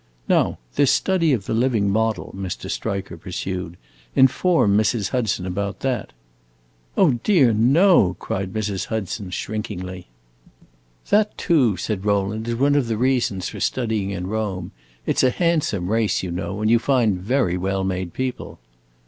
[0.27, 2.71] "Now this study of the living model," Mr.
[2.71, 3.77] Striker pursued.
[4.15, 5.09] "Inform Mrs.
[5.09, 6.11] Hudson about that."
[6.97, 8.85] "Oh dear, no!" cried Mrs.
[8.85, 10.07] Hudson, shrinkingly.
[11.11, 14.71] "That too," said Rowland, "is one of the reasons for studying in Rome.
[15.05, 18.57] It 's a handsome race, you know, and you find very well made people."